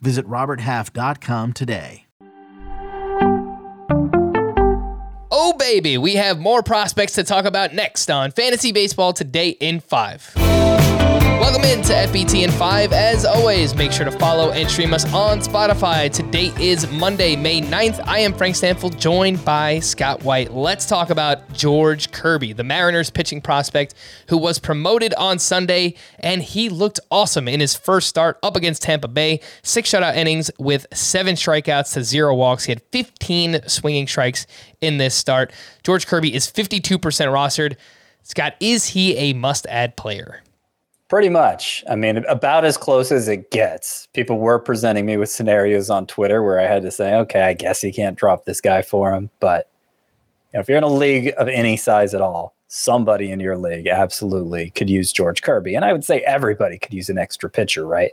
Visit 0.00 0.26
RobertHalf.com 0.26 1.52
today. 1.52 2.06
Oh, 5.30 5.54
baby, 5.58 5.98
we 5.98 6.14
have 6.14 6.38
more 6.38 6.62
prospects 6.62 7.12
to 7.14 7.24
talk 7.24 7.44
about 7.44 7.74
next 7.74 8.10
on 8.10 8.30
Fantasy 8.32 8.72
Baseball 8.72 9.12
Today 9.12 9.50
in 9.50 9.80
5. 9.80 10.47
Welcome 11.40 11.62
into 11.62 11.92
FBT 11.92 12.42
in 12.42 12.50
5. 12.50 12.92
As 12.92 13.24
always, 13.24 13.72
make 13.72 13.92
sure 13.92 14.04
to 14.04 14.10
follow 14.10 14.50
and 14.50 14.68
stream 14.68 14.92
us 14.92 15.04
on 15.14 15.38
Spotify. 15.38 16.10
Today 16.12 16.52
is 16.60 16.90
Monday, 16.90 17.36
May 17.36 17.60
9th. 17.60 18.00
I 18.06 18.18
am 18.18 18.34
Frank 18.34 18.56
Stampfl, 18.56 18.98
joined 18.98 19.44
by 19.44 19.78
Scott 19.78 20.24
White. 20.24 20.52
Let's 20.52 20.84
talk 20.84 21.10
about 21.10 21.52
George 21.52 22.10
Kirby, 22.10 22.54
the 22.54 22.64
Mariners 22.64 23.08
pitching 23.08 23.40
prospect 23.40 23.94
who 24.28 24.36
was 24.36 24.58
promoted 24.58 25.14
on 25.14 25.38
Sunday, 25.38 25.94
and 26.18 26.42
he 26.42 26.68
looked 26.68 26.98
awesome 27.08 27.46
in 27.46 27.60
his 27.60 27.76
first 27.76 28.08
start 28.08 28.36
up 28.42 28.56
against 28.56 28.82
Tampa 28.82 29.06
Bay. 29.06 29.40
Six 29.62 29.92
shutout 29.92 30.16
innings 30.16 30.50
with 30.58 30.88
seven 30.92 31.36
strikeouts 31.36 31.94
to 31.94 32.02
zero 32.02 32.34
walks. 32.34 32.64
He 32.64 32.72
had 32.72 32.82
15 32.90 33.68
swinging 33.68 34.08
strikes 34.08 34.44
in 34.80 34.98
this 34.98 35.14
start. 35.14 35.52
George 35.84 36.08
Kirby 36.08 36.34
is 36.34 36.50
52% 36.50 36.98
rostered. 36.98 37.76
Scott, 38.24 38.56
is 38.58 38.86
he 38.86 39.16
a 39.16 39.34
must 39.34 39.66
add 39.66 39.96
player? 39.96 40.42
Pretty 41.08 41.30
much. 41.30 41.82
I 41.88 41.96
mean, 41.96 42.18
about 42.26 42.66
as 42.66 42.76
close 42.76 43.10
as 43.10 43.28
it 43.28 43.50
gets. 43.50 44.08
People 44.12 44.38
were 44.38 44.58
presenting 44.58 45.06
me 45.06 45.16
with 45.16 45.30
scenarios 45.30 45.88
on 45.88 46.06
Twitter 46.06 46.42
where 46.42 46.60
I 46.60 46.64
had 46.64 46.82
to 46.82 46.90
say, 46.90 47.14
okay, 47.14 47.40
I 47.40 47.54
guess 47.54 47.82
you 47.82 47.92
can't 47.92 48.16
drop 48.16 48.44
this 48.44 48.60
guy 48.60 48.82
for 48.82 49.12
him. 49.12 49.30
But 49.40 49.70
you 50.52 50.58
know, 50.58 50.60
if 50.60 50.68
you're 50.68 50.76
in 50.76 50.84
a 50.84 50.88
league 50.88 51.32
of 51.38 51.48
any 51.48 51.78
size 51.78 52.14
at 52.14 52.20
all, 52.20 52.54
somebody 52.68 53.30
in 53.30 53.40
your 53.40 53.56
league 53.56 53.86
absolutely 53.86 54.68
could 54.70 54.90
use 54.90 55.10
George 55.10 55.40
Kirby. 55.40 55.74
And 55.74 55.84
I 55.84 55.92
would 55.92 56.04
say 56.04 56.20
everybody 56.20 56.78
could 56.78 56.92
use 56.92 57.08
an 57.08 57.16
extra 57.16 57.48
pitcher, 57.48 57.86
right? 57.86 58.12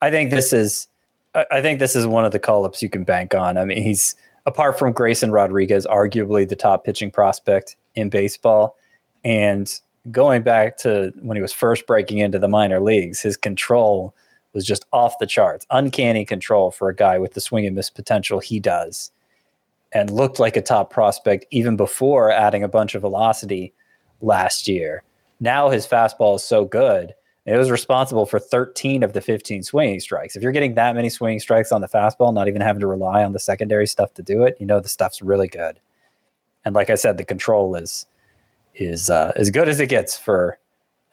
I 0.00 0.10
think 0.10 0.30
this 0.30 0.54
is 0.54 0.88
I 1.34 1.60
think 1.60 1.78
this 1.78 1.94
is 1.94 2.06
one 2.06 2.24
of 2.24 2.32
the 2.32 2.40
call 2.40 2.64
ups 2.64 2.82
you 2.82 2.88
can 2.88 3.04
bank 3.04 3.34
on. 3.34 3.56
I 3.56 3.64
mean, 3.64 3.82
he's 3.82 4.16
apart 4.46 4.78
from 4.78 4.92
Grayson 4.92 5.30
Rodriguez, 5.30 5.86
arguably 5.86 6.48
the 6.48 6.56
top 6.56 6.84
pitching 6.84 7.10
prospect 7.10 7.76
in 7.94 8.08
baseball. 8.08 8.76
And 9.24 9.70
going 10.10 10.42
back 10.42 10.76
to 10.78 11.12
when 11.20 11.36
he 11.36 11.42
was 11.42 11.52
first 11.52 11.86
breaking 11.86 12.18
into 12.18 12.38
the 12.38 12.48
minor 12.48 12.80
leagues, 12.80 13.20
his 13.20 13.36
control 13.36 14.14
was 14.52 14.64
just 14.64 14.86
off 14.92 15.18
the 15.18 15.26
charts. 15.26 15.66
Uncanny 15.70 16.24
control 16.24 16.70
for 16.70 16.88
a 16.88 16.94
guy 16.94 17.18
with 17.18 17.34
the 17.34 17.40
swing 17.40 17.66
and 17.66 17.76
miss 17.76 17.90
potential 17.90 18.40
he 18.40 18.58
does. 18.58 19.12
And 19.92 20.10
looked 20.10 20.38
like 20.38 20.56
a 20.56 20.62
top 20.62 20.92
prospect 20.92 21.46
even 21.50 21.76
before 21.76 22.30
adding 22.30 22.62
a 22.62 22.68
bunch 22.68 22.94
of 22.94 23.02
velocity 23.02 23.72
last 24.20 24.68
year. 24.68 25.02
Now 25.40 25.70
his 25.70 25.86
fastball 25.86 26.36
is 26.36 26.44
so 26.44 26.64
good. 26.64 27.14
It 27.46 27.56
was 27.56 27.70
responsible 27.70 28.26
for 28.26 28.38
13 28.38 29.02
of 29.02 29.12
the 29.12 29.20
15 29.20 29.62
swinging 29.62 29.98
strikes. 29.98 30.36
If 30.36 30.42
you're 30.42 30.52
getting 30.52 30.74
that 30.74 30.94
many 30.94 31.08
swinging 31.08 31.40
strikes 31.40 31.72
on 31.72 31.80
the 31.80 31.88
fastball, 31.88 32.32
not 32.32 32.48
even 32.48 32.60
having 32.60 32.80
to 32.80 32.86
rely 32.86 33.24
on 33.24 33.32
the 33.32 33.38
secondary 33.38 33.86
stuff 33.86 34.14
to 34.14 34.22
do 34.22 34.44
it, 34.44 34.56
you 34.60 34.66
know 34.66 34.78
the 34.78 34.88
stuff's 34.88 35.22
really 35.22 35.48
good. 35.48 35.80
And 36.64 36.74
like 36.74 36.90
I 36.90 36.94
said, 36.94 37.16
the 37.16 37.24
control 37.24 37.74
is 37.74 38.06
is 38.74 39.10
uh, 39.10 39.32
as 39.36 39.50
good 39.50 39.68
as 39.68 39.80
it 39.80 39.88
gets 39.88 40.16
for 40.16 40.58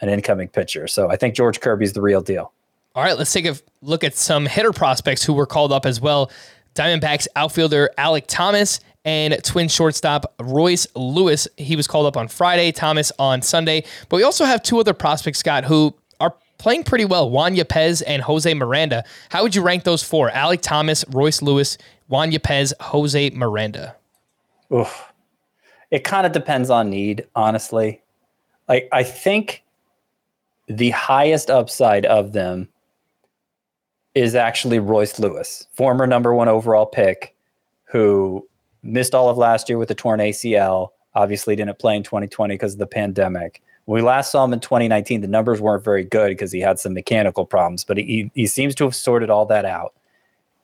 an 0.02 0.10
incoming 0.10 0.48
pitcher. 0.48 0.88
So 0.88 1.10
I 1.10 1.16
think 1.16 1.36
George 1.36 1.60
Kirby's 1.60 1.94
the 1.94 2.02
real 2.02 2.22
deal. 2.22 2.52
All 2.96 3.04
right, 3.04 3.18
let's 3.18 3.32
take 3.32 3.46
a 3.46 3.56
look 3.82 4.04
at 4.04 4.16
some 4.16 4.46
hitter 4.46 4.72
prospects 4.74 5.24
who 5.24 5.34
were 5.34 5.46
called 5.46 5.72
up 5.72 5.86
as 5.86 6.02
well. 6.02 6.32
Diamondbacks 6.74 7.28
outfielder 7.36 7.90
Alek 7.98 8.26
Thomas 8.28 8.80
and 9.06 9.42
twin 9.44 9.68
shortstop 9.68 10.34
Royce 10.40 10.88
Lewis. 10.96 11.48
He 11.58 11.76
was 11.76 11.88
called 11.88 12.06
up 12.06 12.18
on 12.18 12.28
Friday, 12.28 12.72
Thomas 12.72 13.12
on 13.18 13.42
Sunday. 13.42 13.84
But 14.10 14.18
we 14.18 14.24
also 14.24 14.46
have 14.46 14.62
two 14.62 14.80
other 14.80 14.94
prospects, 14.94 15.40
Scott, 15.40 15.64
who 15.64 15.96
are 16.20 16.34
playing 16.58 16.84
pretty 16.84 17.06
well 17.06 17.30
Juan 17.30 17.56
Yepez 17.56 18.04
and 18.06 18.22
Jose 18.22 18.52
Miranda. 18.54 19.04
How 19.30 19.44
would 19.44 19.56
you 19.56 19.62
rank 19.62 19.84
those 19.84 20.04
four? 20.04 20.30
Alek 20.32 20.62
Thomas, 20.62 21.06
Royce 21.10 21.42
Lewis, 21.42 21.78
Juan 22.08 22.32
Yepez, 22.32 22.74
Jose 22.80 23.30
Miranda. 23.32 23.96
Oof. 24.74 25.12
It 25.92 26.04
kind 26.04 26.26
of 26.26 26.32
depends 26.34 26.70
on 26.70 26.90
need, 26.90 27.26
honestly. 27.36 28.02
Like 28.68 28.90
I 28.92 29.04
think 29.04 29.64
the 30.68 30.90
highest 30.92 31.50
upside 31.50 32.06
of 32.06 32.34
them 32.34 32.68
is 34.14 34.36
actually 34.36 34.80
Royce 34.80 35.20
Lewis, 35.20 35.68
former 35.74 36.08
number 36.08 36.34
one 36.34 36.48
overall 36.48 36.86
pick, 36.86 37.36
who 37.86 38.48
missed 38.84 39.16
all 39.16 39.30
of 39.30 39.38
last 39.38 39.70
year 39.70 39.78
with 39.78 39.92
a 39.92 39.96
torn 39.96 40.20
ACL. 40.20 40.90
Obviously, 41.16 41.56
didn't 41.56 41.80
play 41.80 41.96
in 41.96 42.04
2020 42.04 42.54
because 42.54 42.74
of 42.74 42.80
the 42.80 42.88
pandemic. 42.88 43.62
When 43.86 44.02
we 44.02 44.06
last 44.06 44.32
saw 44.32 44.44
him 44.44 44.54
in 44.54 44.60
2019, 44.60 45.22
the 45.22 45.28
numbers 45.28 45.62
weren't 45.62 45.84
very 45.84 46.04
good 46.04 46.30
because 46.30 46.52
he 46.52 46.60
had 46.60 46.80
some 46.80 46.94
mechanical 46.94 47.46
problems, 47.46 47.86
but 47.86 47.98
he, 47.98 48.30
he 48.34 48.46
seems 48.46 48.76
to 48.76 48.84
have 48.84 48.96
sorted 48.96 49.30
all 49.30 49.46
that 49.46 49.64
out. 49.64 49.94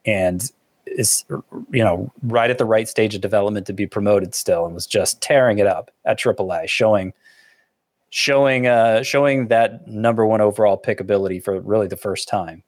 And 0.06 0.52
is 0.98 1.26
you 1.72 1.84
know 1.84 2.12
right 2.24 2.50
at 2.50 2.58
the 2.58 2.66
right 2.66 2.88
stage 2.88 3.16
of 3.16 3.22
development 3.22 3.68
to 3.68 3.74
be 3.74 3.88
promoted 3.88 4.34
still 4.36 4.66
and 4.66 4.74
was 4.74 4.88
just 4.88 5.22
tearing 5.22 5.60
it 5.60 5.68
up 5.68 5.92
at 6.06 6.20
AAA, 6.20 6.68
showing 6.68 7.14
showing 8.10 8.68
uh, 8.68 9.02
showing 9.02 9.48
that 9.48 9.88
number 9.88 10.26
one 10.26 10.42
overall 10.42 10.78
pick 10.78 11.00
ability 11.00 11.40
for 11.40 11.60
really 11.62 11.88
the 11.88 11.98
first 11.98 12.28
time. 12.28 12.64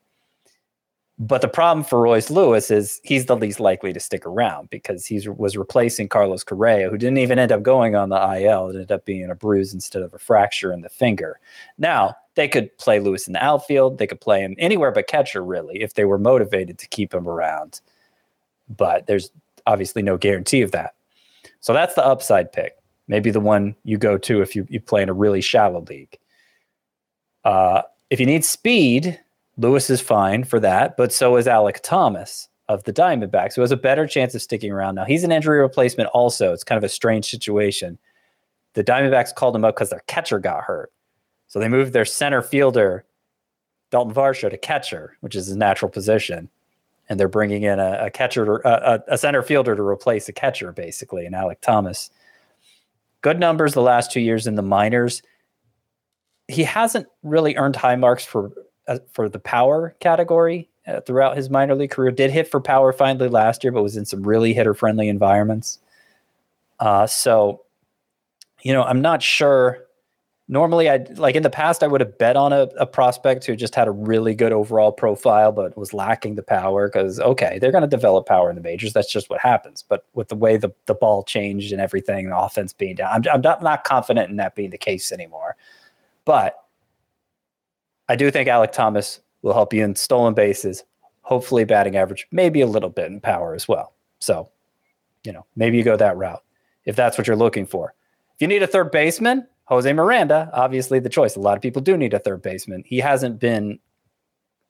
But 1.17 1.41
the 1.41 1.47
problem 1.47 1.85
for 1.85 2.01
Royce 2.01 2.29
Lewis 2.29 2.69
is 2.69 2.99
he's 3.03 3.27
the 3.27 3.37
least 3.37 3.61
likely 3.61 3.93
to 3.93 4.01
stick 4.01 4.25
around 4.25 4.69
because 4.69 5.05
he 5.05 5.29
was 5.29 5.55
replacing 5.55 6.09
Carlos 6.09 6.43
Correa, 6.43 6.89
who 6.89 6.97
didn't 6.97 7.19
even 7.19 7.39
end 7.39 7.53
up 7.53 7.63
going 7.63 7.95
on 7.95 8.09
the 8.09 8.17
IL. 8.17 8.67
It 8.67 8.73
ended 8.73 8.91
up 8.91 9.05
being 9.05 9.29
a 9.29 9.35
bruise 9.35 9.73
instead 9.73 10.01
of 10.01 10.13
a 10.13 10.19
fracture 10.19 10.73
in 10.73 10.81
the 10.81 10.89
finger. 10.89 11.39
Now, 11.77 12.15
they 12.33 12.49
could 12.49 12.77
play 12.79 12.99
Lewis 12.99 13.27
in 13.27 13.33
the 13.33 13.43
outfield. 13.43 13.97
They 13.97 14.07
could 14.07 14.19
play 14.19 14.41
him 14.41 14.55
anywhere 14.57 14.91
but 14.91 15.07
catcher, 15.07 15.41
really, 15.41 15.81
if 15.81 15.93
they 15.93 16.03
were 16.03 16.19
motivated 16.19 16.77
to 16.79 16.87
keep 16.89 17.13
him 17.13 17.29
around 17.29 17.79
but 18.69 19.07
there's 19.07 19.31
obviously 19.65 20.01
no 20.01 20.17
guarantee 20.17 20.61
of 20.61 20.71
that. 20.71 20.95
So 21.59 21.73
that's 21.73 21.95
the 21.95 22.05
upside 22.05 22.51
pick. 22.51 22.75
Maybe 23.07 23.31
the 23.31 23.39
one 23.39 23.75
you 23.83 23.97
go 23.97 24.17
to 24.17 24.41
if 24.41 24.55
you, 24.55 24.65
you 24.69 24.79
play 24.79 25.01
in 25.01 25.09
a 25.09 25.13
really 25.13 25.41
shallow 25.41 25.81
league. 25.81 26.17
Uh, 27.43 27.83
if 28.09 28.19
you 28.19 28.25
need 28.25 28.43
speed, 28.43 29.19
Lewis 29.57 29.89
is 29.89 30.01
fine 30.01 30.43
for 30.43 30.59
that, 30.59 30.97
but 30.97 31.13
so 31.13 31.37
is 31.37 31.45
Alek 31.45 31.81
Thomas 31.81 32.49
of 32.67 32.83
the 32.83 32.93
Diamondbacks, 32.93 33.55
who 33.55 33.61
has 33.61 33.71
a 33.71 33.77
better 33.77 34.07
chance 34.07 34.33
of 34.33 34.41
sticking 34.41 34.71
around. 34.71 34.95
Now, 34.95 35.05
he's 35.05 35.23
an 35.23 35.31
injury 35.31 35.59
replacement 35.59 36.09
also. 36.09 36.51
It's 36.51 36.63
kind 36.63 36.77
of 36.77 36.83
a 36.83 36.89
strange 36.89 37.25
situation. 37.25 37.99
The 38.73 38.83
Diamondbacks 38.83 39.35
called 39.35 39.55
him 39.55 39.63
up 39.63 39.75
because 39.75 39.91
their 39.91 40.03
catcher 40.07 40.39
got 40.39 40.63
hurt. 40.63 40.91
So 41.47 41.59
they 41.59 41.67
moved 41.67 41.93
their 41.93 42.05
center 42.05 42.41
fielder, 42.41 43.05
Dalton 43.91 44.13
Varsho, 44.13 44.49
to 44.49 44.57
catcher, 44.57 45.15
which 45.21 45.35
is 45.35 45.45
his 45.45 45.55
natural 45.55 45.91
position 45.91 46.49
and 47.09 47.19
they're 47.19 47.27
bringing 47.27 47.63
in 47.63 47.79
a, 47.79 48.05
a 48.05 48.09
catcher, 48.09 48.57
a, 48.65 49.01
a, 49.07 49.17
center 49.17 49.43
fielder 49.43 49.75
to 49.75 49.83
replace 49.83 50.27
a 50.27 50.33
catcher, 50.33 50.71
basically, 50.71 51.25
and 51.25 51.35
Alek 51.35 51.61
Thomas. 51.61 52.09
Good 53.21 53.39
numbers 53.39 53.73
the 53.73 53.81
last 53.81 54.11
two 54.11 54.21
years 54.21 54.47
in 54.47 54.55
the 54.55 54.61
minors. 54.61 55.21
He 56.47 56.63
hasn't 56.63 57.07
really 57.23 57.55
earned 57.55 57.75
high 57.75 57.95
marks 57.95 58.25
for 58.25 58.51
uh, 58.87 58.99
for 59.11 59.29
the 59.29 59.39
power 59.39 59.95
category 59.99 60.69
uh, 60.87 61.01
throughout 61.01 61.35
his 61.35 61.49
minor 61.49 61.73
league 61.75 61.91
career. 61.91 62.11
Did 62.11 62.31
hit 62.31 62.47
for 62.47 62.61
power 62.61 62.93
finally 62.93 63.29
last 63.29 63.63
year, 63.63 63.71
but 63.71 63.81
was 63.81 63.97
in 63.97 64.05
some 64.05 64.21
really 64.21 64.53
hitter 64.53 64.75
friendly 64.75 65.09
environments. 65.09 65.79
Uh, 66.79 67.07
so, 67.07 67.63
you 68.61 68.73
know, 68.73 68.83
I'm 68.83 69.01
not 69.01 69.23
sure 69.23 69.84
normally 70.47 70.89
I 70.89 71.05
like 71.15 71.35
in 71.35 71.43
the 71.43 71.49
past 71.49 71.81
I 71.81 71.87
would 71.87 72.01
have 72.01 72.17
bet 72.17 72.35
on 72.35 72.53
a, 72.53 72.63
a, 72.77 72.85
prospect 72.85 73.45
who 73.45 73.55
just 73.55 73.73
had 73.73 73.87
a 73.87 73.91
really 73.91 74.35
good 74.35 74.51
overall 74.51 74.91
profile 74.91 75.51
but 75.51 75.75
was 75.75 75.93
lacking 75.93 76.35
the 76.35 76.43
power 76.43 76.87
because 76.87 77.19
okay 77.19 77.57
they're 77.59 77.71
going 77.71 77.81
to 77.81 77.87
develop 77.87 78.27
power 78.27 78.49
in 78.49 78.55
the 78.55 78.61
majors. 78.61 78.93
That's 78.93 79.11
just 79.11 79.29
what 79.29 79.41
happens. 79.41 79.83
But 79.87 80.05
with 80.13 80.27
the 80.27 80.35
way 80.35 80.57
the, 80.57 80.71
the 80.85 80.93
ball 80.93 81.23
changed 81.23 81.71
and 81.71 81.81
everything 81.81 82.29
the 82.29 82.37
offense 82.37 82.73
being 82.73 82.95
down 82.95 83.11
I'm, 83.11 83.33
I'm 83.33 83.41
not, 83.41 83.63
not 83.63 83.83
confident 83.83 84.29
in 84.29 84.35
that 84.37 84.55
being 84.55 84.69
the 84.69 84.77
case 84.77 85.11
anymore. 85.11 85.55
But 86.25 86.63
I 88.07 88.15
do 88.15 88.29
think 88.29 88.47
Alek 88.47 88.71
Thomas 88.71 89.21
will 89.41 89.53
help 89.53 89.73
you 89.73 89.83
in 89.83 89.95
stolen 89.95 90.33
bases 90.33 90.83
hopefully 91.21 91.63
batting 91.65 91.95
average 91.95 92.27
maybe 92.31 92.61
a 92.61 92.67
little 92.67 92.89
bit 92.89 93.07
in 93.07 93.19
power 93.19 93.55
as 93.55 93.67
well. 93.67 93.93
So 94.19 94.49
you 95.23 95.33
know 95.33 95.45
maybe 95.55 95.77
you 95.77 95.83
go 95.83 95.97
that 95.97 96.17
route 96.17 96.43
if 96.85 96.95
that's 96.95 97.17
what 97.17 97.25
you're 97.25 97.35
looking 97.35 97.65
for. 97.65 97.95
If 98.35 98.41
you 98.41 98.47
need 98.47 98.61
a 98.61 98.67
third 98.67 98.91
baseman 98.91 99.47
Jose 99.65 99.91
Miranda, 99.93 100.49
obviously 100.53 100.99
the 100.99 101.09
choice. 101.09 101.35
A 101.35 101.39
lot 101.39 101.57
of 101.57 101.61
people 101.61 101.81
do 101.81 101.97
need 101.97 102.13
a 102.13 102.19
third 102.19 102.41
baseman. 102.41 102.83
He 102.85 102.99
hasn't 102.99 103.39
been 103.39 103.79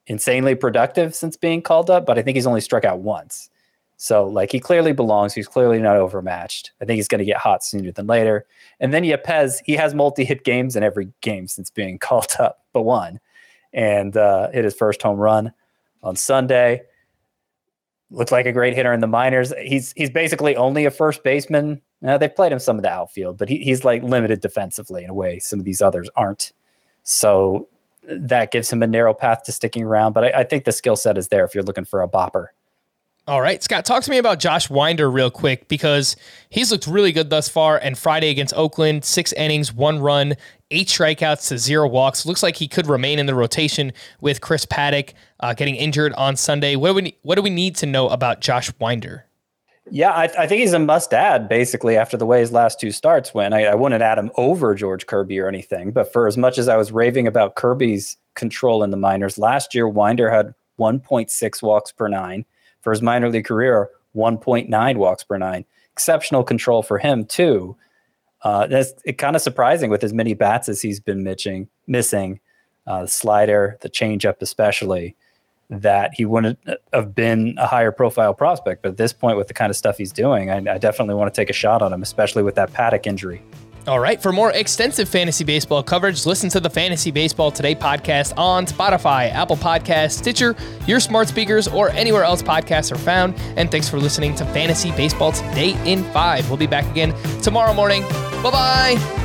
insanely 0.08 0.56
productive 0.56 1.14
since 1.16 1.36
being 1.36 1.62
called 1.62 1.90
up, 1.90 2.06
but 2.06 2.18
I 2.18 2.22
think 2.22 2.36
he's 2.36 2.48
only 2.48 2.62
struck 2.62 2.86
out 2.86 3.00
once. 3.00 3.50
So 3.98 4.26
like 4.26 4.52
he 4.52 4.60
clearly 4.60 4.92
belongs. 4.92 5.34
He's 5.34 5.48
clearly 5.48 5.80
not 5.80 5.98
overmatched. 5.98 6.72
I 6.82 6.86
think 6.86 6.98
he's 6.98 7.08
going 7.08 7.20
to 7.20 7.26
get 7.26 7.38
hot 7.38 7.64
sooner 7.64 7.92
than 7.92 8.08
later. 8.08 8.46
And 8.80 8.94
then 8.94 9.04
Yepez, 9.04 9.62
he 9.66 9.74
has 9.74 9.94
multi-hit 9.94 10.44
games 10.44 10.76
in 10.76 10.84
every 10.84 11.10
game 11.22 11.48
since 11.48 11.70
being 11.70 11.98
called 12.00 12.34
up, 12.40 12.66
but 12.74 12.84
one, 12.84 13.20
and 13.74 14.16
uh, 14.16 14.50
hit 14.52 14.66
his 14.66 14.76
first 14.76 15.02
home 15.02 15.18
run 15.18 15.54
on 16.04 16.16
Sunday. 16.16 16.82
Looked 18.12 18.32
like 18.32 18.46
a 18.46 18.52
great 18.52 18.76
hitter 18.76 18.94
in 18.94 19.00
the 19.00 19.08
minors. 19.08 19.52
He's 19.62 19.92
he's 19.94 20.12
basically 20.12 20.56
only 20.56 20.86
a 20.86 20.92
first 20.92 21.24
baseman. 21.24 21.82
Now, 22.06 22.20
they've 22.20 22.34
played 22.34 22.52
him 22.52 22.60
some 22.60 22.78
of 22.78 22.84
the 22.84 22.90
outfield, 22.90 23.38
but 23.38 23.50
he, 23.50 23.58
he's 23.58 23.84
like 23.84 24.04
limited 24.04 24.40
defensively 24.40 25.04
in 25.04 25.10
a 25.10 25.14
way 25.14 25.40
some 25.40 25.58
of 25.58 25.66
these 25.66 25.82
others 25.82 26.08
aren't. 26.16 26.54
So 27.02 27.68
that 28.08 28.52
gives 28.52 28.72
him 28.72 28.84
a 28.84 28.88
narrow 28.88 29.14
path 29.14 29.44
to 29.46 29.52
sticking 29.52 29.84
around. 29.84 30.14
But 30.14 30.26
I, 30.26 30.42
I 30.42 30.44
think 30.44 30.66
the 30.66 30.72
skill 30.72 30.96
set 30.96 31.18
is 31.18 31.30
there 31.30 31.44
if 31.44 31.56
you're 31.56 31.64
looking 31.64 31.84
for 31.84 32.04
a 32.04 32.08
bopper. 32.08 32.50
All 33.28 33.42
right, 33.42 33.64
Scott, 33.64 33.86
talk 33.86 34.04
to 34.04 34.12
me 34.12 34.20
about 34.20 34.40
Josh 34.40 34.70
Winder 34.70 35.10
real 35.10 35.32
quick 35.32 35.68
because 35.68 36.16
he's 36.52 36.72
looked 36.72 36.86
really 36.86 37.12
good 37.12 37.32
thus 37.32 37.50
far. 37.50 37.80
And 37.80 37.98
Friday 37.98 38.30
against 38.30 38.54
Oakland, 38.56 39.04
six 39.04 39.34
innings, 39.34 39.74
one 39.74 39.98
run, 39.98 40.36
eight 40.70 40.90
strikeouts 40.90 41.48
to 41.48 41.58
zero 41.58 41.88
walks. 41.88 42.28
Looks 42.28 42.44
like 42.44 42.56
he 42.56 42.68
could 42.68 42.86
remain 42.86 43.18
in 43.18 43.26
the 43.26 43.34
rotation 43.34 43.94
with 44.22 44.42
Chris 44.42 44.68
Paddack 44.68 45.14
uh, 45.40 45.56
getting 45.56 45.76
injured 45.76 46.14
on 46.14 46.36
Sunday. 46.36 46.76
What 46.76 46.90
do 46.90 46.94
we 46.94 47.18
what 47.24 47.34
do 47.34 47.42
we 47.42 47.50
need 47.50 47.76
to 47.78 47.88
know 47.88 48.10
about 48.10 48.42
Josh 48.42 48.72
Winder? 48.78 49.25
Yeah, 49.92 50.12
I, 50.12 50.24
I 50.24 50.48
think 50.48 50.62
he's 50.62 50.74
a 50.74 50.80
must 50.80 51.14
add 51.14 51.48
basically 51.48 51.96
after 51.96 52.18
the 52.18 52.26
way 52.26 52.40
his 52.40 52.52
last 52.52 52.80
two 52.80 52.92
starts 52.92 53.34
went. 53.34 53.54
I, 53.54 53.66
I 53.66 53.76
wouldn't 53.76 54.02
add 54.02 54.18
him 54.18 54.32
over 54.36 54.74
George 54.74 55.06
Kirby 55.06 55.40
or 55.40 55.48
anything, 55.48 55.92
but 55.92 56.12
for 56.12 56.28
as 56.28 56.38
much 56.38 56.58
as 56.58 56.68
I 56.68 56.76
was 56.76 56.92
raving 56.92 57.28
about 57.28 57.56
Kirby's 57.56 58.18
control 58.34 58.82
in 58.84 58.90
the 58.90 58.98
minors, 58.98 59.38
last 59.38 59.76
year 59.76 59.88
Winder 59.88 60.32
had 60.32 60.56
1.6 60.80 61.62
walks 61.62 61.92
per 61.92 62.08
nine 62.08 62.46
for 62.82 62.92
his 62.92 63.02
minor 63.02 63.30
league 63.30 63.46
career, 63.46 63.90
1.9 64.16 64.98
walks 64.98 65.24
per 65.24 65.38
nine. 65.38 65.66
Exceptional 65.92 66.44
control 66.44 66.82
for 66.82 66.98
him 66.98 67.24
too. 67.26 67.78
Uh, 68.42 68.68
that's 68.68 68.94
kind 69.18 69.36
of 69.36 69.42
surprising 69.42 69.90
with 69.90 70.04
as 70.04 70.14
many 70.14 70.34
bats 70.34 70.68
as 70.68 70.82
he's 70.82 71.00
been 71.00 71.24
missing, 71.24 71.68
missing 71.88 72.40
uh, 72.88 73.02
the 73.02 73.08
slider, 73.08 73.78
the 73.82 73.90
changeup 73.90 74.36
especially, 74.42 75.16
that 75.70 76.12
he 76.14 76.26
wouldn't 76.26 76.60
have 76.94 77.16
been 77.16 77.56
a 77.58 77.68
higher 77.68 77.92
profile 77.92 78.34
prospect. 78.34 78.82
But 78.82 78.90
at 78.90 78.98
this 78.98 79.14
point, 79.14 79.38
with 79.38 79.48
the 79.48 79.54
kind 79.54 79.70
of 79.70 79.76
stuff 79.76 79.98
he's 79.98 80.12
doing, 80.12 80.50
I, 80.50 80.58
I 80.58 80.78
definitely 80.78 81.16
want 81.16 81.34
to 81.34 81.42
take 81.42 81.50
a 81.50 81.54
shot 81.54 81.82
on 81.82 81.92
him, 81.92 82.02
especially 82.02 82.44
with 82.44 82.56
that 82.56 82.72
Paddack 82.72 83.08
injury. 83.08 83.42
All 83.88 84.00
right. 84.00 84.20
For 84.20 84.32
more 84.32 84.52
extensive 84.52 85.08
fantasy 85.08 85.44
baseball 85.44 85.84
coverage, 85.84 86.26
listen 86.26 86.50
to 86.50 86.60
the 86.60 86.70
Fantasy 86.70 87.12
Baseball 87.12 87.52
Today 87.52 87.76
podcast 87.76 88.36
on 88.36 88.66
Spotify, 88.66 89.32
Apple 89.32 89.58
Podcasts, 89.58 90.14
Stitcher, 90.14 90.56
your 90.88 91.00
smart 91.00 91.28
speakers, 91.28 91.68
or 91.68 91.92
anywhere 91.92 92.24
else 92.24 92.42
podcasts 92.42 92.92
are 92.92 92.98
found. 92.98 93.36
And 93.56 93.70
thanks 93.70 93.88
for 93.88 94.00
listening 94.00 94.34
to 94.36 94.46
Fantasy 94.46 94.92
Baseball 94.92 95.34
Today 95.34 95.80
in 95.86 96.04
5. 96.06 96.50
We'll 96.50 96.58
be 96.58 96.68
back 96.68 96.90
again 96.90 97.14
tomorrow 97.42 97.74
morning. 97.74 98.02
Bye 98.42 98.52
bye. 98.52 99.25